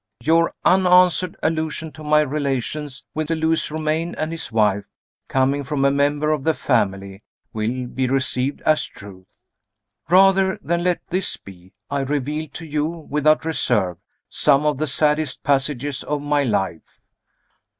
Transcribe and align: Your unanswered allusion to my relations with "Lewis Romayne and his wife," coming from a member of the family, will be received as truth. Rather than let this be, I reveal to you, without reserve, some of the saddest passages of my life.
Your 0.23 0.51
unanswered 0.65 1.37
allusion 1.43 1.91
to 1.91 2.03
my 2.03 2.21
relations 2.21 3.05
with 3.13 3.29
"Lewis 3.29 3.69
Romayne 3.69 4.15
and 4.15 4.31
his 4.31 4.51
wife," 4.51 4.85
coming 5.27 5.63
from 5.63 5.85
a 5.85 5.91
member 5.91 6.31
of 6.31 6.43
the 6.43 6.55
family, 6.55 7.21
will 7.53 7.85
be 7.85 8.07
received 8.07 8.61
as 8.61 8.83
truth. 8.83 9.43
Rather 10.09 10.57
than 10.63 10.83
let 10.83 11.05
this 11.11 11.37
be, 11.37 11.73
I 11.91 11.99
reveal 11.99 12.47
to 12.47 12.65
you, 12.65 12.87
without 12.87 13.45
reserve, 13.45 13.97
some 14.27 14.65
of 14.65 14.79
the 14.79 14.87
saddest 14.87 15.43
passages 15.43 16.01
of 16.03 16.19
my 16.19 16.41
life. 16.45 16.99